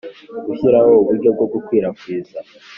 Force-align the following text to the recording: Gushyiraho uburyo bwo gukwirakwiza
Gushyiraho 0.45 0.91
uburyo 1.01 1.29
bwo 1.35 1.45
gukwirakwiza 1.53 2.37